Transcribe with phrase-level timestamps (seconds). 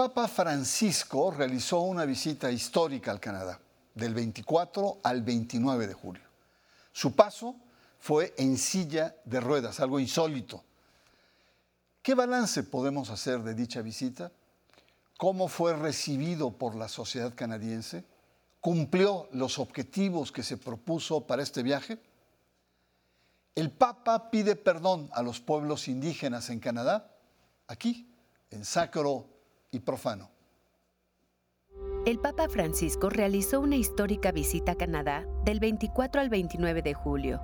[0.00, 3.60] Papa Francisco realizó una visita histórica al Canadá,
[3.94, 6.22] del 24 al 29 de julio.
[6.90, 7.54] Su paso
[7.98, 10.64] fue en silla de ruedas, algo insólito.
[12.00, 14.32] ¿Qué balance podemos hacer de dicha visita?
[15.18, 18.02] ¿Cómo fue recibido por la sociedad canadiense?
[18.62, 21.98] ¿Cumplió los objetivos que se propuso para este viaje?
[23.54, 27.14] El Papa pide perdón a los pueblos indígenas en Canadá,
[27.66, 28.10] aquí,
[28.50, 29.39] en sacro
[29.70, 30.30] y profano.
[32.06, 37.40] El Papa Francisco realizó una histórica visita a Canadá del 24 al 29 de julio,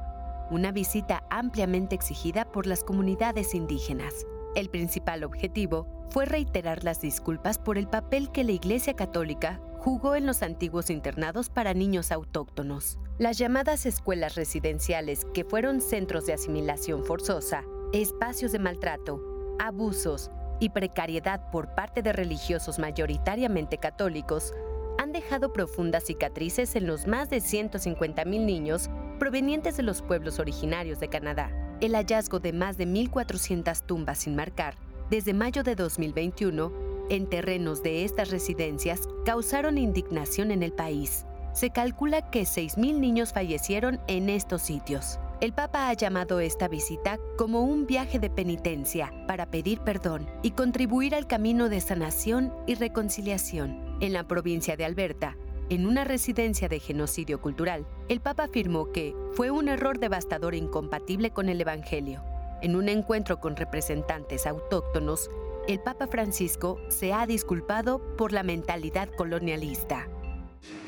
[0.50, 4.26] una visita ampliamente exigida por las comunidades indígenas.
[4.54, 10.16] El principal objetivo fue reiterar las disculpas por el papel que la Iglesia Católica jugó
[10.16, 12.98] en los antiguos internados para niños autóctonos.
[13.18, 19.20] Las llamadas escuelas residenciales, que fueron centros de asimilación forzosa, espacios de maltrato,
[19.58, 24.52] abusos y precariedad por parte de religiosos mayoritariamente católicos,
[24.98, 31.00] han dejado profundas cicatrices en los más de 150.000 niños provenientes de los pueblos originarios
[31.00, 34.76] de Canadá el hallazgo de más de 1.400 tumbas sin marcar
[35.10, 36.72] desde mayo de 2021
[37.10, 41.24] en terrenos de estas residencias causaron indignación en el país.
[41.52, 45.20] Se calcula que 6.000 niños fallecieron en estos sitios.
[45.38, 50.52] El Papa ha llamado esta visita como un viaje de penitencia para pedir perdón y
[50.52, 53.98] contribuir al camino de sanación y reconciliación.
[54.00, 55.36] En la provincia de Alberta,
[55.68, 60.58] en una residencia de genocidio cultural, el Papa afirmó que fue un error devastador e
[60.58, 62.22] incompatible con el Evangelio.
[62.62, 65.28] En un encuentro con representantes autóctonos,
[65.68, 70.08] el Papa Francisco se ha disculpado por la mentalidad colonialista.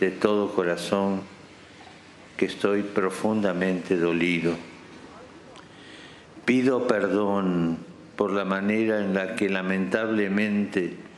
[0.00, 1.20] De todo corazón
[2.38, 4.54] que estoy profundamente dolido.
[6.46, 7.76] Pido perdón
[8.16, 11.08] por la manera en la que lamentablemente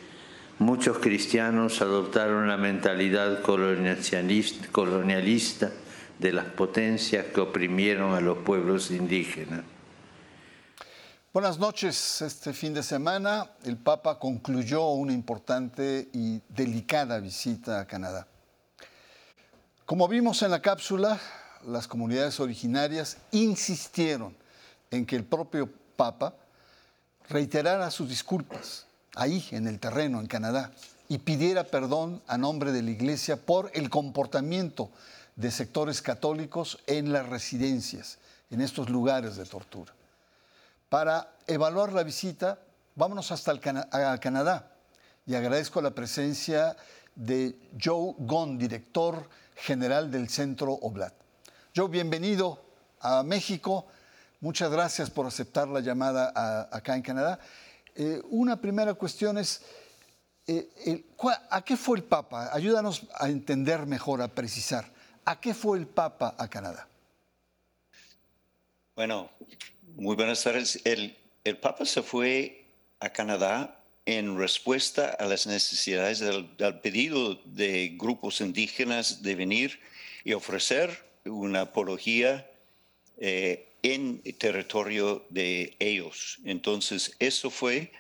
[0.61, 5.71] Muchos cristianos adoptaron la mentalidad colonialista
[6.19, 9.63] de las potencias que oprimieron a los pueblos indígenas.
[11.33, 12.21] Buenas noches.
[12.21, 18.27] Este fin de semana el Papa concluyó una importante y delicada visita a Canadá.
[19.91, 21.19] Como vimos en la cápsula,
[21.67, 24.37] las comunidades originarias insistieron
[24.93, 26.37] en que el propio Papa
[27.28, 28.87] reiterara sus disculpas
[29.17, 30.71] ahí en el terreno, en Canadá,
[31.09, 34.91] y pidiera perdón a nombre de la Iglesia por el comportamiento
[35.34, 38.19] de sectores católicos en las residencias,
[38.53, 39.93] en estos lugares de tortura.
[40.89, 42.61] Para evaluar la visita,
[42.95, 44.71] vámonos hasta el Canadá
[45.27, 46.77] y agradezco la presencia
[47.17, 49.28] de Joe Gon, director
[49.60, 51.12] general del Centro Oblat.
[51.75, 52.62] Joe, bienvenido
[53.00, 53.87] a México.
[54.41, 57.38] Muchas gracias por aceptar la llamada acá en Canadá.
[57.94, 59.62] Eh, una primera cuestión es,
[60.47, 61.04] eh,
[61.50, 62.50] ¿a qué fue el Papa?
[62.53, 64.87] Ayúdanos a entender mejor, a precisar.
[65.25, 66.88] ¿A qué fue el Papa a Canadá?
[68.97, 69.31] Bueno,
[69.94, 70.81] muy buenas tardes.
[70.84, 72.66] El, el Papa se fue
[72.98, 76.49] a Canadá en respuesta a las necesidades del,
[76.83, 79.81] pedido de grupos indígenas de venir
[80.25, 82.50] y ofrecer una apología
[83.19, 86.39] eh, en territorio de ellos.
[86.44, 87.93] Entonces, eso fue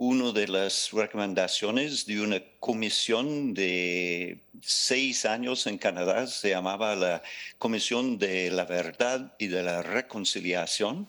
[0.00, 7.22] una de las recomendaciones de una comisión de seis años en Canadá, se llamaba la
[7.58, 11.06] Comisión de la Verdad y de la Reconciliación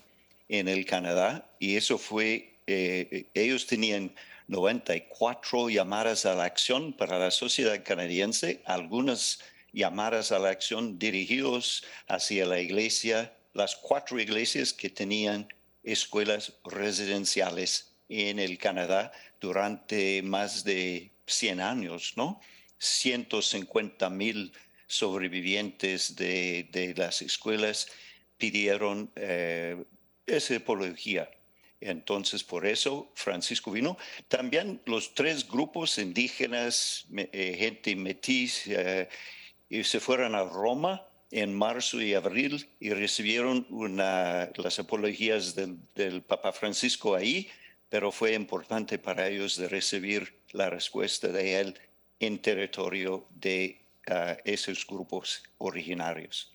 [0.49, 4.13] en el Canadá, y eso fue, eh, ellos tenían
[4.47, 9.39] 94 llamadas a la acción para la sociedad canadiense, algunas
[9.73, 15.47] llamadas a la acción dirigidos hacia la iglesia las cuatro iglesias que tenían
[15.83, 22.39] escuelas residenciales en el Canadá durante más de 100 años, ¿no?
[22.77, 24.53] 150 mil
[24.87, 27.87] sobrevivientes de, las escuelas
[28.37, 29.83] pidieron eh,
[30.25, 31.29] esa apología.
[31.81, 33.97] Entonces, por eso Francisco vino.
[34.27, 39.09] También los tres grupos indígenas, eh, gente metiz, eh,
[39.83, 43.65] se fueron a Roma en marzo y abril y recibieron
[44.55, 47.49] las apologías del, Papa Francisco ahí,
[47.89, 51.79] pero fue importante para ellos recibir la respuesta de él
[52.19, 56.50] en territorio de ah, esos grupos originarios.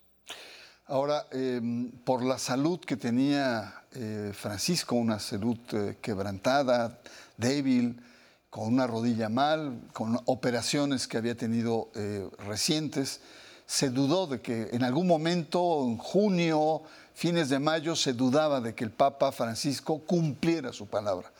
[0.89, 6.99] Ahora, em, por la salud que tenía eh, Francisco, una salud eh, quebrantada,
[7.35, 8.01] débil,
[8.49, 13.19] con una rodilla mal, con operaciones que había tenido eh, recientes,
[13.65, 18.73] se dudó de que en algún momento, en junio, fines de mayo, se dudaba de
[18.73, 21.33] que el Papa Francisco cumpliera su palabra.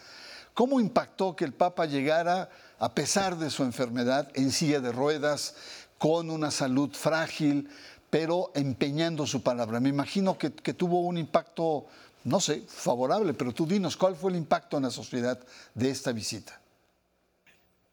[0.54, 2.50] ¿Cómo impactó que el Papa llegara,
[2.80, 5.56] a pesar de su enfermedad, en silla de ruedas,
[5.98, 7.70] con una salud frágil,
[8.18, 9.80] pero empeñando su palabra?
[9.80, 11.86] Me imagino que, que tuvo un impacto,
[12.24, 15.40] no sé, favorable, pero tú dinos, ¿cuál fue el impacto en la sociedad
[15.76, 16.60] de esta visita?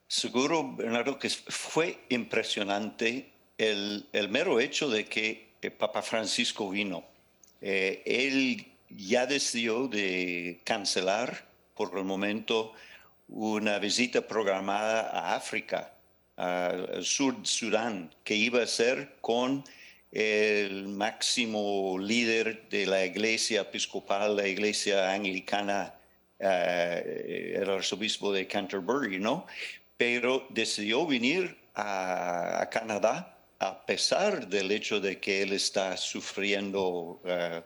[0.08, 7.04] Seguro, Bernardo, que fue impresionante el, el mero hecho de que el Papa Francisco vino.
[7.60, 11.44] Eh, él ya decidió de cancelar
[11.74, 12.72] por el momento
[13.28, 15.92] una visita programada a África,
[16.36, 19.62] al sur de Sudán, que iba a ser con
[20.14, 25.94] el máximo líder de la iglesia episcopal, la iglesia anglicana,
[26.38, 29.46] eh, el arzobispo de Canterbury, ¿no?
[29.96, 37.62] Pero decidió venir a, Canadá a pesar del hecho de que él está sufriendo eh,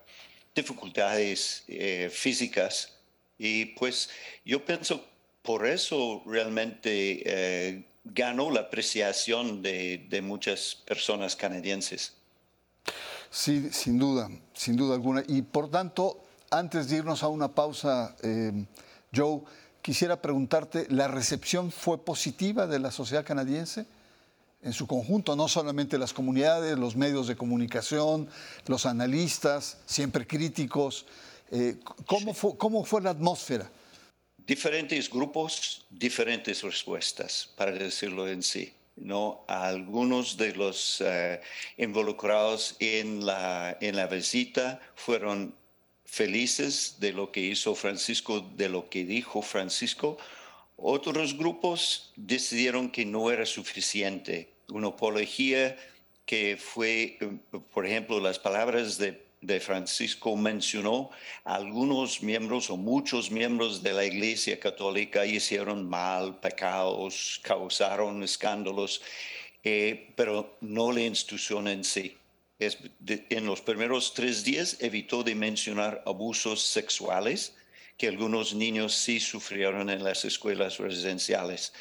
[0.55, 2.99] dificultades eh, físicas
[3.37, 4.09] y pues
[4.45, 5.05] yo pienso
[5.43, 12.18] por eso realmente ganó la apreciación de, muchas personas canadienses.
[13.31, 15.23] Sí, sin duda, sin duda alguna.
[15.27, 18.65] Y por tanto, antes de irnos a una pausa, eh,
[19.15, 19.43] Joe,
[19.83, 23.87] quisiera preguntarte, ¿la recepción fue positiva de la sociedad canadiense?
[24.63, 28.29] en su conjunto, no solamente las comunidades, los medios de comunicación,
[28.67, 31.07] los analistas, siempre críticos,
[31.51, 31.77] eh,
[32.07, 33.71] ¿cómo, fue, ¿Cómo fue la atmósfera?
[34.37, 38.73] Diferentes grupos, diferentes respuestas, para decirlo en sí.
[39.01, 39.45] ¿No?
[39.49, 41.41] Algunos de los eh,
[41.77, 45.55] involucrados en la, en la visita fueron
[46.05, 50.19] felices de lo que hizo Francisco, de lo que dijo Francisco.
[50.77, 54.49] Otros grupos decidieron que no era suficiente.
[54.69, 55.77] Una apología
[56.25, 57.39] que fue, eh,
[57.73, 61.11] por ejemplo, las palabras de de Francisco mencionó,
[61.45, 69.01] algunos miembros o muchos miembros de la Iglesia Católica hicieron mal, pecados, causaron escándalos,
[69.63, 72.17] eh, pero no la institución en sí.
[72.59, 77.55] en los primeros tres días evitó de mencionar abusos sexuales
[77.97, 81.73] que algunos niños sí sufrieron en las escuelas residenciales.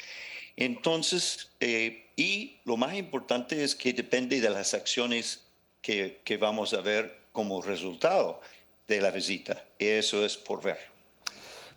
[0.56, 5.44] Entonces, eh, y lo más importante es que depende de las acciones
[5.80, 8.40] que, que vamos a ver como resultado
[8.88, 9.62] de la visita.
[9.78, 10.76] Y eso es por ver.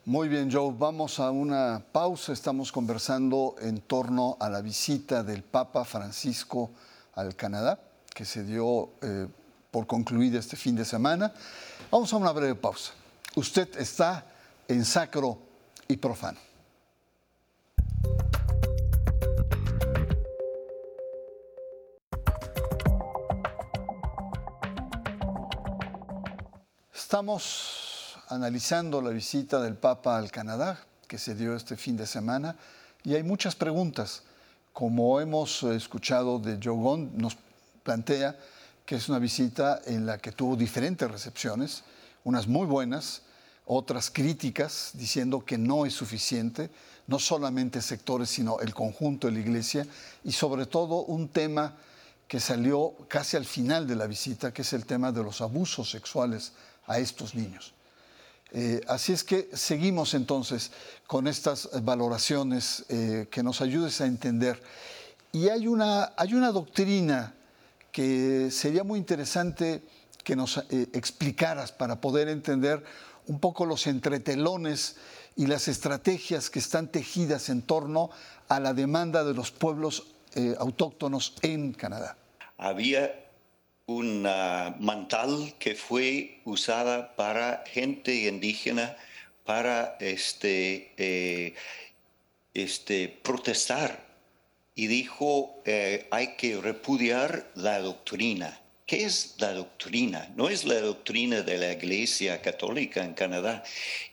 [0.05, 0.73] Muy bien, Joe.
[0.75, 2.33] Vamos a una pausa.
[2.33, 6.71] Estamos conversando en torno a la visita del Papa Francisco
[7.13, 7.79] al Canadá,
[8.11, 9.27] que se dio eh,
[9.69, 11.31] por concluida este fin de semana.
[11.91, 12.93] Vamos a una breve pausa.
[13.35, 14.25] Usted está
[14.67, 15.37] en sacro
[15.87, 16.39] y profano.
[27.11, 30.79] Estamos analizando la visita del Papa al Canadá,
[31.09, 32.55] que se dio este fin de semana,
[33.03, 34.23] y hay muchas preguntas.
[34.71, 37.35] Como hemos escuchado de Joe nos
[37.83, 38.39] plantea
[38.85, 41.83] que es una visita en la que tuvo diferentes recepciones,
[42.23, 43.23] unas muy buenas,
[43.65, 46.69] otras críticas, diciendo que no es suficiente,
[47.07, 49.85] no solamente sectores, sino el conjunto de la Iglesia,
[50.23, 51.75] y sobre todo un tema
[52.30, 55.91] que salió casi al final de la visita, que es el tema de los abusos
[55.91, 56.53] sexuales
[56.88, 57.73] a estos niños.
[58.54, 60.71] Eh, así es que seguimos entonces
[61.07, 64.61] con estas valoraciones eh, que nos ayudes a entender.
[65.31, 67.33] Y hay una, hay una doctrina
[67.92, 69.81] que sería muy interesante
[70.23, 72.83] que nos eh, explicaras para poder entender
[73.28, 74.97] un poco los entretelones
[75.38, 78.09] y las estrategias que están tejidas en torno
[78.50, 80.07] a la demanda de los pueblos
[80.59, 82.16] autóctonos en Canadá.
[82.57, 83.20] Había
[83.85, 88.95] una mantal que fue usada para gente indígena
[89.44, 91.54] para este, eh,
[92.54, 94.11] este, protestar
[94.76, 98.59] y dijo eh, hay que repudiar la doctrina.
[98.85, 100.30] ¿Qué es la doctrina?
[100.35, 103.64] No es la doctrina de la Iglesia Católica en Canadá,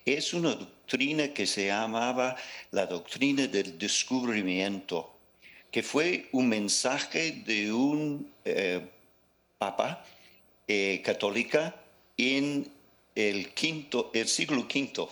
[0.04, 2.36] es una doctrina que se llamaba
[2.70, 5.12] la doctrina del descubrimiento,
[5.70, 8.80] que fue un mensaje de un eh,
[9.58, 10.04] papa
[10.66, 11.74] eh, católica
[12.16, 12.70] en
[13.14, 15.08] el, quinto, el siglo V,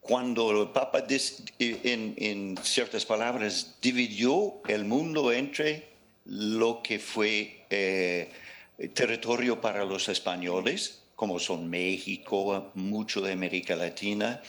[0.00, 5.88] cuando el papa, eh, en, ciertas palabras, dividió el mundo entre
[6.24, 8.30] lo que fue eh,
[8.94, 14.42] territorio para los españoles, como son México, mucho de América Latina,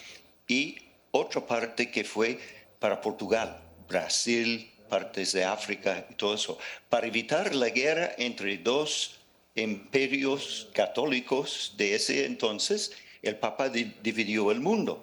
[0.48, 0.78] y
[1.12, 2.40] otra parte que fue
[2.80, 9.16] para Portugal, Brasil, partes de África y todo eso, para evitar la guerra entre dos
[9.56, 12.92] imperios católicos de ese entonces,
[13.24, 15.02] el Papa dividió el mundo.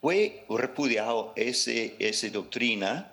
[0.00, 3.12] Fue repudiado ese, esa doctrina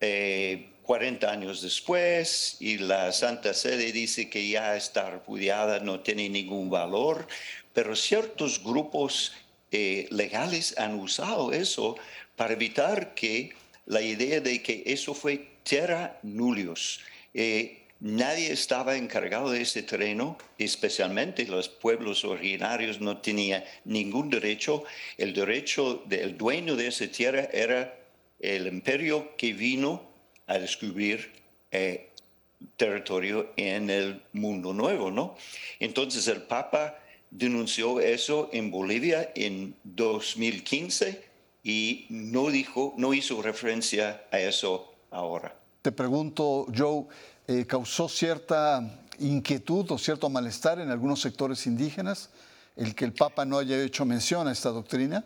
[0.00, 6.28] eh, 40 años después y la Santa Sede dice que ya está repudiada, no tiene
[6.28, 7.28] ningún valor,
[7.72, 9.32] pero ciertos grupos
[9.70, 11.94] eh, legales han usado eso
[12.34, 13.59] para evitar que
[13.90, 17.00] la idea de que eso fue terra nullius.
[17.34, 24.84] Eh, nadie estaba encargado de ese terreno, especialmente los pueblos originarios no tenían ningún derecho.
[25.18, 27.98] El derecho del dueño de esa tierra era
[28.38, 30.08] el imperio que vino
[30.46, 31.32] a descubrir
[31.72, 32.10] eh,
[32.76, 35.36] territorio en el mundo nuevo, ¿no?
[35.80, 36.96] Entonces el Papa
[37.32, 41.29] denunció eso en Bolivia en 2015
[41.62, 45.54] y no dijo, no hizo referencia a eso ahora.
[45.82, 47.04] Te pregunto, Joe,
[47.46, 52.30] eh, ¿causó cierta inquietud o cierto malestar en algunos sectores indígenas
[52.76, 55.24] el que el Papa no haya hecho mención a esta doctrina?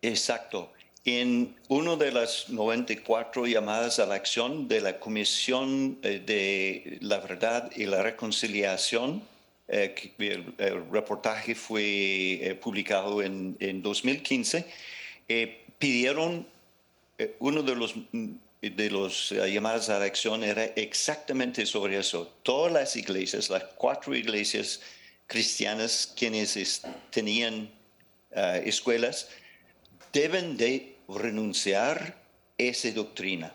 [0.00, 0.72] Exacto.
[1.04, 7.18] En una de las 94 llamadas a la acción de la Comisión eh, de la
[7.18, 9.22] Verdad y la Reconciliación,
[9.66, 14.66] eh, el, reportaje fue eh, publicado en, 2015,
[15.78, 16.46] pidieron,
[17.38, 22.32] uno de los, de los llamadas a la acción era exactamente sobre eso.
[22.42, 24.80] Todas las iglesias, las cuatro iglesias
[25.26, 27.70] cristianas quienes tenían
[28.64, 29.28] escuelas,
[30.12, 32.16] deben de renunciar
[32.58, 33.52] esa doctrina.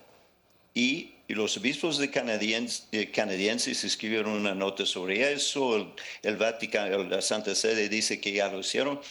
[0.73, 5.93] Y, los obispos de canadienses, eh, canadienses, escribieron una nota sobre eso,
[6.23, 9.01] el, Vaticano, la Santa Sede dice que ya lo hicieron,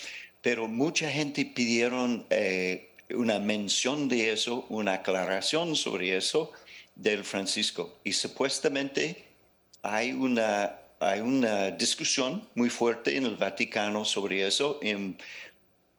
[0.43, 6.53] pero mucha gente pidieron eh, una mención de eso, una aclaración sobre eso
[6.95, 7.99] del Francisco.
[8.05, 9.25] Y supuestamente
[9.83, 14.79] hay una, hay una discusión muy fuerte en el Vaticano sobre eso.
[14.83, 15.17] En,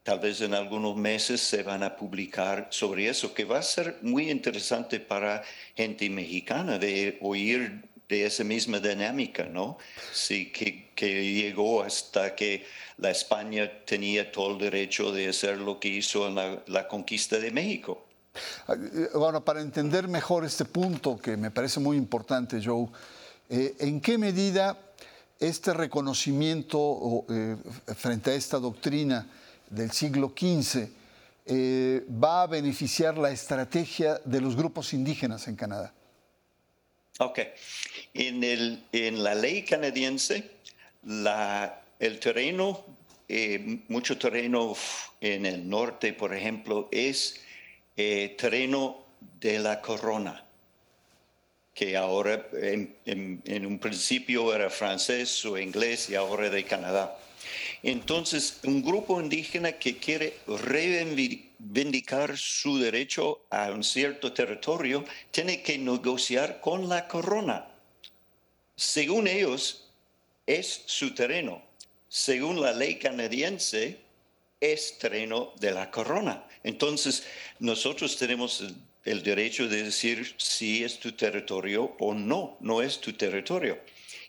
[0.08, 3.98] Tal vez en algunos meses se van a publicar sobre eso, que va a ser
[4.02, 5.44] muy interesante para
[5.76, 9.78] gente mexicana de oír de esa misma dinámica, ¿no?
[10.14, 12.66] Sí, que, llegó hasta que
[12.98, 16.36] la España tenía todo el derecho de hacer lo que hizo en
[16.68, 18.06] la, conquista de México.
[19.14, 22.88] Bueno, para entender mejor este punto que me parece muy importante, Joe,
[23.50, 24.78] eh, ¿en qué medida
[25.40, 27.58] este reconocimiento eh,
[27.96, 29.28] frente a esta doctrina
[29.70, 30.88] del siglo XV
[31.46, 35.94] eh, va a beneficiar la estrategia de los grupos indígenas en Canadá?
[37.20, 37.40] Ok.
[38.14, 40.44] En, el, en la ley canadiense,
[41.04, 42.86] la, el terreno,
[43.28, 44.76] eh, mucho terreno
[45.20, 47.42] en el norte, por ejemplo, es
[47.96, 49.04] eh, terreno
[49.40, 50.46] de la corona,
[51.74, 57.18] que ahora en, en un principio era francés o inglés y ahora de Canadá.
[57.84, 65.78] Entonces, un grupo indígena que quiere reivindicar su derecho a un cierto territorio tiene que
[65.78, 67.68] negociar con la corona.
[68.76, 69.90] Según ellos,
[70.46, 71.62] es su terreno.
[72.10, 74.00] Según la ley canadiense,
[74.60, 76.44] es terreno de la corona.
[76.64, 77.24] Entonces,
[77.60, 78.64] nosotros tenemos
[79.04, 83.80] el, derecho de decir si es tu territorio o no, no es tu territorio.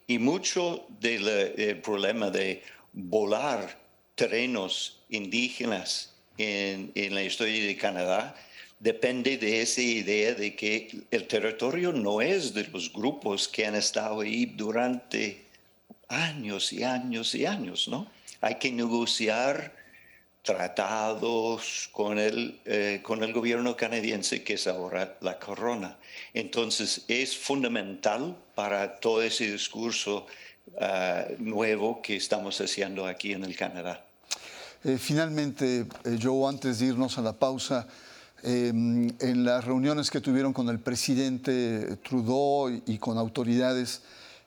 [0.07, 2.62] Y mucho del problema de
[2.99, 3.78] volar
[4.17, 8.35] terrenos indígenas en, la historia de Canadá
[8.81, 13.76] depende de esa idea de que el territorio no es de los grupos que han
[13.76, 15.45] estado ahí durante
[16.09, 18.11] años y años y años, ¿no?
[18.40, 19.75] Hay que negociar
[20.43, 25.99] tratados con el, eh, con el gobierno canadiense, que es ahora la corona.
[26.33, 30.26] Entonces es fundamental para todo ese discurso
[30.76, 34.04] Ah, nuevo que estamos haciendo aquí en el Canadá.
[34.84, 37.87] Eh, finalmente, eh, Joe, antes de irnos a la pausa,
[38.42, 44.02] em, en las reuniones que tuvieron con el presidente Trudeau y, con autoridades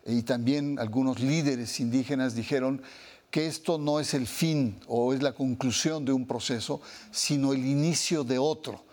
[0.05, 2.81] eh, y también algunos líderes indígenas dijeron
[3.29, 7.65] que esto no es el fin o es la conclusión de un proceso, sino el
[7.65, 8.83] inicio de otro.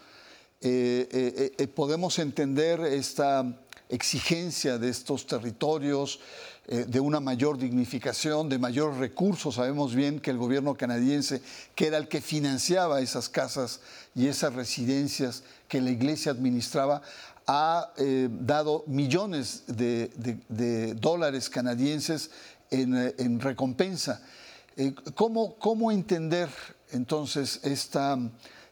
[1.75, 3.45] podemos entender esta
[3.89, 6.21] exigencia de estos territorios,
[6.71, 9.55] eh, de una mayor dignificación, de mayor recursos.
[9.55, 11.41] Sabemos bien que el gobierno canadiense,
[11.75, 13.81] que era el que financiaba esas casas
[14.15, 17.01] y esas residencias que la iglesia administraba,
[17.47, 22.31] ha eh, dado millones de, dólares canadienses
[22.71, 24.21] en, eh, recompensa.
[25.15, 26.51] ¿cómo, ¿cómo, entender
[26.93, 28.19] entonces esta,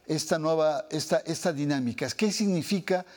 [0.05, 2.07] esta nueva esta, esta dinámica?
[2.09, 3.07] ¿Qué significa?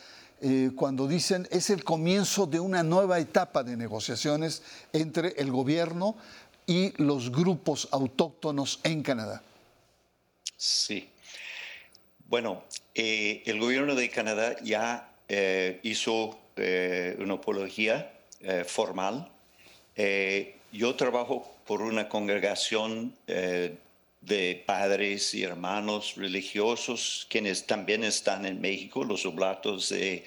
[0.43, 6.17] Eh, cuando dicen es el comienzo de una nueva etapa de negociaciones entre el gobierno
[6.65, 9.43] y los grupos autóctonos en Canadá.
[10.57, 11.07] Sí.
[12.27, 12.63] Bueno,
[12.95, 16.37] eh, el gobierno de Canadá ya eh, hizo
[17.19, 18.13] una apología
[18.67, 19.31] formal.
[20.71, 23.15] yo trabajo por una congregación
[24.21, 30.23] de padres y hermanos religiosos, quienes también están en México, los oblatos de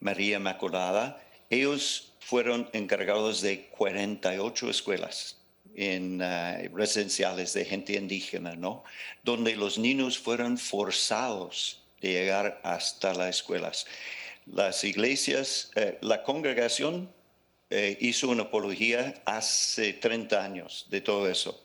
[0.00, 1.20] María Inmaculada.
[1.50, 5.38] Ellos fueron encargados de 48 escuelas
[5.74, 8.84] en uh, residenciales de gente indígena, ¿no?
[9.24, 13.86] Donde los niños fueron forzados de llegar hasta las escuelas.
[14.46, 17.10] Las iglesias, eh, la congregación
[17.70, 21.63] eh, hizo una apología hace 30 años de todo eso.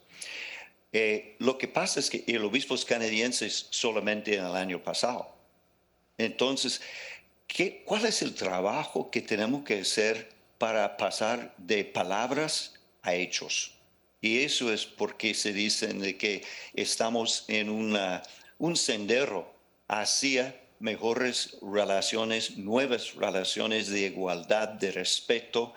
[0.92, 5.32] Eh, lo que pasa es que el obispo canadiense solamente en el año pasado.
[6.18, 6.80] Entonces,
[7.46, 13.74] ¿qué, ¿cuál es el trabajo que tenemos que hacer para pasar de palabras a hechos?
[14.20, 16.44] Y eso es porque se dice de que
[16.74, 19.50] estamos en un sendero
[19.88, 25.72] hacia mejores relaciones, nuevas relaciones de igualdad, de respeto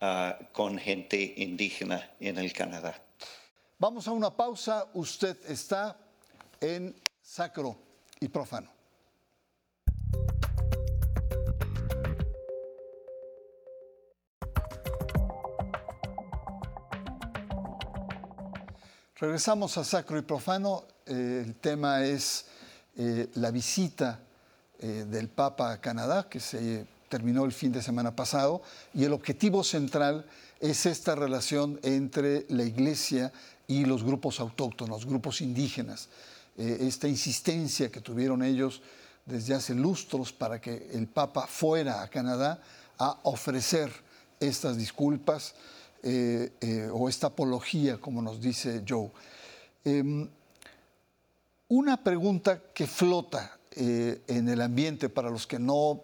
[0.00, 3.05] uh, con gente indígena en el Canadá.
[3.78, 4.86] Vamos a una pausa.
[4.94, 5.98] Usted está
[6.60, 7.76] en sacro
[8.18, 8.70] y profano.
[19.16, 20.84] Regresamos a Sacro y Profano.
[21.04, 22.46] Eh, el tema es
[22.96, 24.20] eh, la visita
[24.78, 28.62] eh, del Papa a Canadá, que se terminó el fin de semana pasado,
[28.94, 30.26] y el objetivo central
[30.60, 33.32] es esta relación entre la Iglesia
[33.68, 36.08] y los grupos autóctonos, grupos indígenas.
[36.56, 38.80] esta insistencia que tuvieron ellos
[39.26, 42.62] desde hace lustros para que el Papa fuera a Canadá
[42.98, 43.92] a ofrecer
[44.40, 45.54] estas disculpas
[46.02, 49.10] eh, eh, o esta apología, como nos dice Joe.
[49.84, 50.28] Em,
[51.68, 56.02] una pregunta que flota eh, en el ambiente para los que no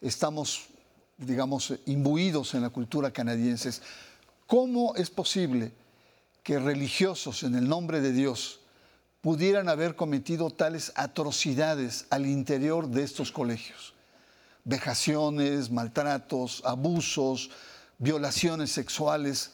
[0.00, 0.68] estamos,
[1.18, 3.82] digamos, imbuidos en la cultura canadiense es,
[4.46, 5.72] ¿cómo es posible
[6.44, 8.60] que religiosos en el nombre de Dios
[9.22, 13.94] pudieran haber cometido tales atrocidades al interior de estos colegios?
[14.64, 17.50] Vejaciones, maltratos, abusos,
[17.98, 19.52] violaciones sexuales.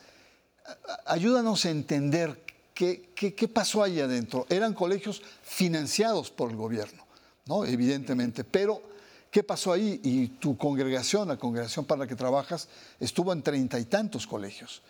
[1.07, 4.47] Ayúdanos a entender qué, qué, pasó ahí adentro.
[4.49, 7.07] Eran colegios financiados por el gobierno,
[7.47, 7.65] ¿no?
[7.65, 8.83] evidentemente, pero
[9.31, 10.01] ¿qué pasó ahí?
[10.03, 14.83] Y tu congregación, la congregación para la que trabajas, estuvo en treinta y tantos colegios.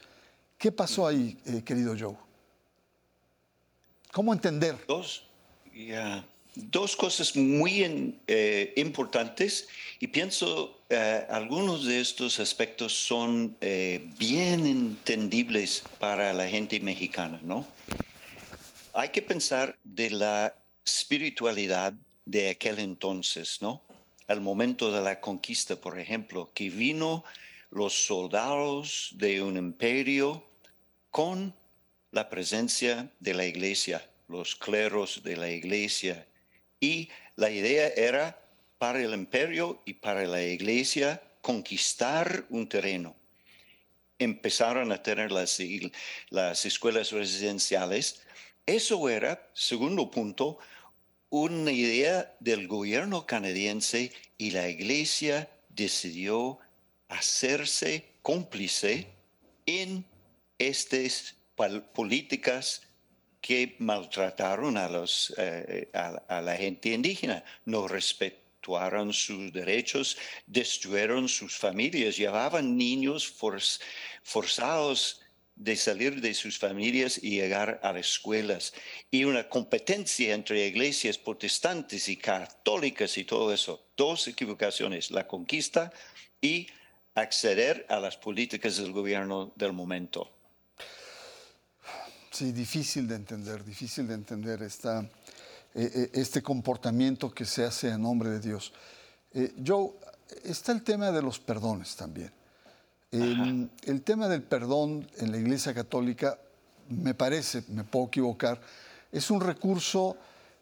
[0.60, 2.14] ¿Qué pasó ahí, eh, querido Joe?
[4.12, 4.76] ¿Cómo entender?
[4.86, 5.24] Dos,
[5.74, 6.22] ya
[6.54, 9.68] dos cosas muy eh, importantes
[10.00, 17.40] y pienso eh, algunos de estos aspectos son eh, bien entendibles para la gente mexicana,
[17.42, 17.66] ¿no?
[18.92, 21.94] Hay que pensar de la espiritualidad
[22.26, 23.82] de aquel entonces, ¿no?
[24.26, 27.24] Al momento de la conquista, por ejemplo, que vino
[27.70, 30.49] los soldados de un imperio
[31.10, 31.54] con
[32.12, 36.26] la presencia de la iglesia, los cleros de la iglesia,
[36.80, 38.40] y la idea era
[38.78, 43.14] para el imperio y para la iglesia conquistar un terreno.
[44.18, 45.58] Empezaron a tener las,
[46.30, 48.22] las escuelas residenciales.
[48.66, 50.58] Eso era, segundo punto,
[51.30, 56.58] una idea del gobierno canadiense y la iglesia decidió
[57.08, 59.06] hacerse cómplice
[59.66, 60.04] en
[60.60, 61.36] estas
[61.94, 62.82] políticas
[63.40, 71.56] que maltrataron a, los, eh, a, la gente indígena, no respetaron sus derechos, destruyeron sus
[71.56, 73.26] familias, llevaban niños
[74.22, 75.22] forzados
[75.56, 78.72] de salir de sus familias y llegar a las escuelas.
[79.10, 83.86] Y una competencia entre iglesias protestantes y católicas y todo eso.
[83.96, 85.92] Dos equivocaciones, la conquista
[86.40, 86.66] y
[87.14, 90.30] acceder a las políticas del gobierno del momento.
[92.30, 95.08] Sí, difícil de entender, difícil de entender esta, eh,
[95.74, 98.72] eh, este comportamiento que se hace en nombre de Dios.
[99.34, 99.90] Eh, Joe,
[100.44, 102.32] está el tema de los perdones también.
[103.12, 106.38] el tema del perdón en la Iglesia Católica,
[106.88, 108.60] me parece, me puedo equivocar,
[109.10, 110.16] es un recurso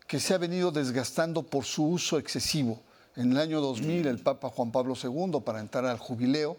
[0.06, 2.80] que se ha venido desgastando por su uso excesivo.
[3.16, 6.56] En el año 2000, el Papa Juan Pablo II, para entrar al jubileo,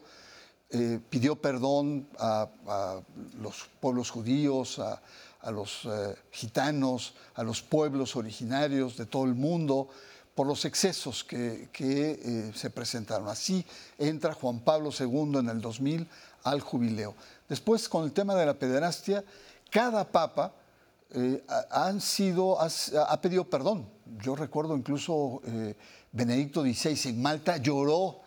[0.72, 2.48] eh, pidió perdón a,
[3.42, 9.90] los pueblos judíos, a, los eh, gitanos, a los pueblos originarios de todo el mundo,
[10.36, 13.28] por los excesos que, eh, se presentaron.
[13.30, 13.66] Así
[13.98, 16.08] entra Juan Pablo II en el 2000
[16.44, 17.16] al jubileo.
[17.48, 19.24] Después, con el tema de la pederastia,
[19.72, 20.54] cada papa
[21.72, 23.90] han sido, ha pedido perdón.
[24.22, 25.42] Yo recuerdo incluso
[26.12, 28.22] Benedicto XVI en Malta lloró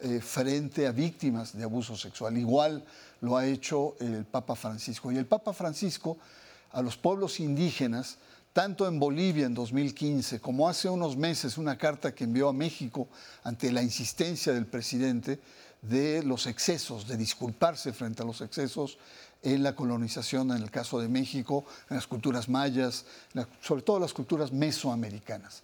[0.00, 2.36] eh, frente a víctimas de abuso sexual.
[2.36, 2.84] Igual
[3.20, 5.10] lo ha hecho el Papa Francisco.
[5.10, 6.18] Y el Papa Francisco
[6.72, 8.18] a los pueblos indígenas,
[8.52, 13.08] tanto en Bolivia en 2015 como hace unos meses una carta que envió a México
[13.44, 15.40] ante la insistencia del presidente
[15.82, 18.98] de los excesos, de disculparse frente a los excesos
[19.42, 23.04] en la colonización, en el caso de México, en las culturas mayas,
[23.60, 25.62] sobre todo las culturas mesoamericanas.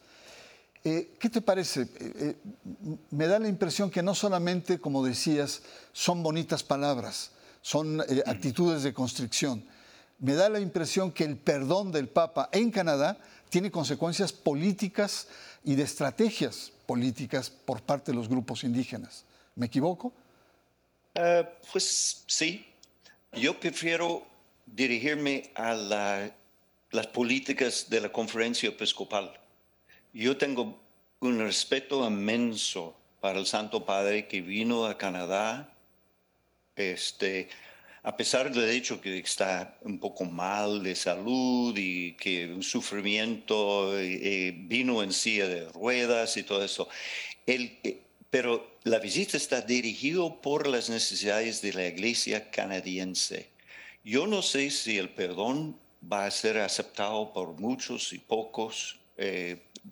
[0.86, 1.82] Eh, ¿Qué te parece?
[1.82, 2.36] Eh, eh,
[3.10, 5.62] me da la impresión que no solamente, como decías,
[5.94, 7.30] son bonitas palabras,
[7.62, 9.64] son actitudes de constricción.
[10.18, 13.16] Me da la impresión que el perdón del Papa en Canadá
[13.48, 15.28] tiene consecuencias políticas
[15.64, 19.24] y de estrategias políticas por parte de los grupos indígenas.
[19.54, 20.12] ¿Me equivoco?
[21.72, 22.66] pues sí.
[23.32, 24.26] Yo prefiero
[24.66, 25.72] dirigirme a
[26.90, 29.32] las políticas de la conferencia episcopal
[30.14, 30.80] yo tengo
[31.20, 35.72] un respeto inmenso para el Santo Padre que vino a Canadá,
[36.76, 37.48] este,
[38.02, 43.98] a pesar del hecho que está un poco mal de salud y que un sufrimiento,
[43.98, 46.88] eh, eh, vino en silla de ruedas y todo eso.
[47.46, 53.48] Eh, pero la visita está dirigida por las necesidades de la iglesia canadiense.
[54.04, 55.78] Yo no sé si el perdón
[56.12, 58.98] va a ser aceptado por muchos y pocos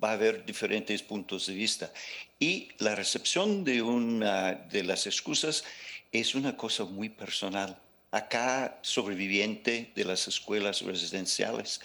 [0.02, 1.92] va a haber diferentes puntos de vista.
[2.38, 5.64] Y la recepción de, una, de las excusas
[6.11, 7.78] es una cosa muy personal.
[8.11, 11.81] Acá, sobreviviente de las escuelas residenciales,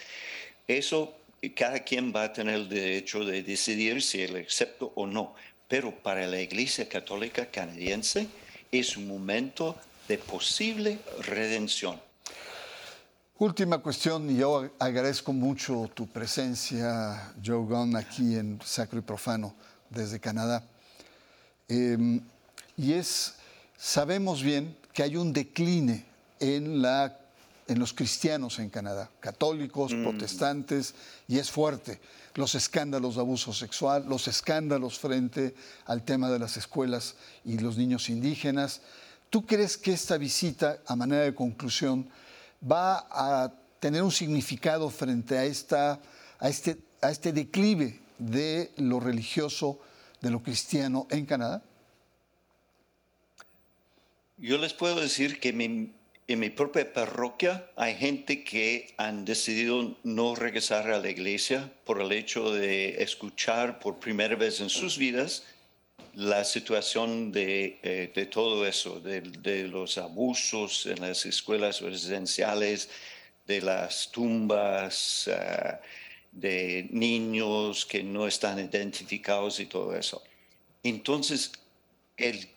[0.67, 1.15] eso
[1.55, 5.35] cada quien va a tener el derecho de decidir si él acepta o no.
[5.67, 8.27] Pero para la Iglesia Católica Canadiense
[8.71, 12.01] es un momento de posible redención.
[13.39, 19.53] Última cuestión, y yo agradezco mucho tu presencia, Joe Gunn, aquí en Sacro y Profano,
[19.91, 20.63] desde Canadá.
[21.67, 22.19] Em,
[22.75, 23.35] y es,
[23.77, 26.03] sabemos bien que hay un decline
[26.39, 27.15] en, la,
[27.67, 30.01] en los cristianos en Canadá, católicos, mm.
[30.01, 30.95] protestantes,
[31.27, 32.01] y es fuerte.
[32.33, 35.53] Los escándalos de abuso sexual, los escándalos frente
[35.85, 37.13] al tema de las escuelas
[37.45, 38.81] y los niños indígenas.
[39.29, 42.09] ¿Tú crees que esta visita, a manera de conclusión,
[42.61, 45.99] va a tener un significado frente a, esta,
[46.39, 49.79] a, este, a este declive de lo religioso,
[50.21, 51.61] de lo cristiano en Canadá?
[54.37, 60.35] Yo les puedo decir que en mi propia parroquia hay gente que han decidido no
[60.35, 65.43] regresar a la iglesia por el hecho de escuchar por primera vez en sus vidas
[66.17, 72.89] la situación de, eh, todo eso, de, los abusos en las escuelas residenciales,
[73.45, 75.77] de las tumbas, uh,
[76.31, 80.23] de niños que no están identificados y todo eso.
[80.81, 81.51] Entonces,
[82.17, 82.49] el,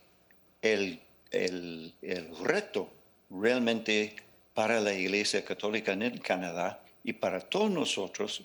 [0.63, 0.99] el,
[1.31, 2.91] el, el reto
[3.29, 4.17] realmente
[4.55, 8.43] para la Iglesia Católica en el Canadá y para todos nosotros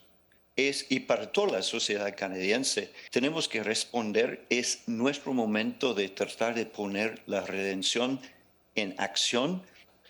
[0.56, 6.56] es, y para toda la sociedad canadiense, tenemos que responder, es nuestro momento de tratar
[6.56, 8.20] de poner la redención
[8.76, 9.63] en acción.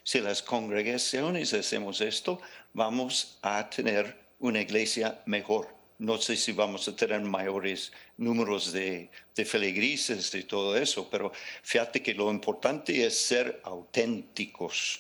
[0.04, 2.40] Si las congregaciones hacemos esto,
[2.74, 5.74] vamos a tener una iglesia mejor.
[5.98, 11.32] No sé si vamos a tener mayores números de, de feligreses y todo eso, pero
[11.64, 15.00] fíjate que lo importante es ser auténticos.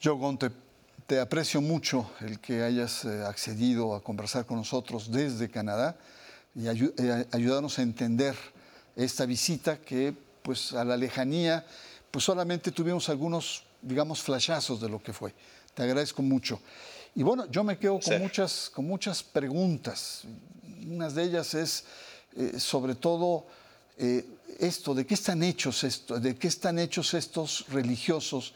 [0.00, 0.50] Yo, Gonte,
[1.06, 5.96] te aprecio mucho el que hayas eh, accedido a conversar con nosotros desde Canadá
[6.54, 8.36] y eh, ayudarnos a entender
[8.94, 11.66] esta visita que, pues, a la lejanía,
[12.10, 15.34] pues solamente tuvimos algunos, digamos, flashazos de lo que fue.
[15.74, 16.60] Te agradezco mucho.
[17.14, 20.22] Y bueno, yo me quedo con, muchas, con muchas preguntas.
[20.86, 21.84] Una de ellas es,
[22.36, 23.46] eh, sobre todo,
[24.58, 28.54] esto, ¿de qué están hechos esto, de qué están hechos estos religiosos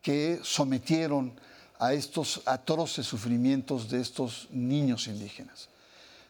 [0.00, 1.38] que sometieron
[1.78, 5.68] a estos atroces sufrimientos de estos niños indígenas.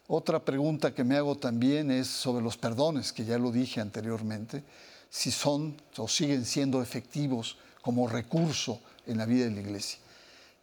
[0.06, 4.62] Otra pregunta que me hago también es sobre los perdones, que ya lo dije anteriormente,
[5.10, 9.98] si son o siguen siendo efectivos como recurso en la vida de la iglesia.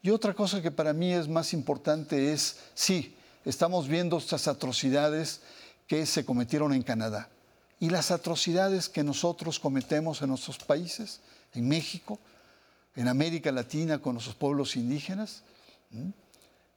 [0.01, 5.41] Y otra cosa que para mí es más importante es, sí, estamos viendo estas atrocidades
[5.87, 7.29] que se cometieron en Canadá
[7.79, 11.19] y las atrocidades que nosotros cometemos en nuestros países,
[11.53, 12.19] en México,
[12.95, 15.43] en América Latina con nuestros pueblos indígenas?
[15.91, 16.09] ¿Mm?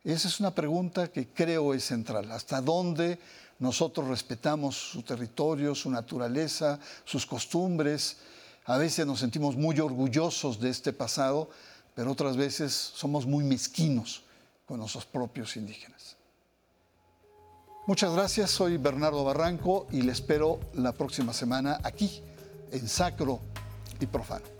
[0.04, 2.30] Esa es una pregunta que creo es central.
[2.32, 3.18] ¿Hasta dónde
[3.58, 8.18] nosotros respetamos su territorio, su naturaleza, sus costumbres?
[8.64, 11.50] A veces nos sentimos muy orgullosos de este pasado,
[11.94, 14.22] pero otras veces somos muy mezquinos
[14.66, 16.16] con nuestros propios indígenas.
[17.86, 22.22] Muchas gracias, soy Bernardo Barranco y le espero la próxima semana aquí
[22.70, 23.40] en Sacro
[23.98, 24.57] y Profano.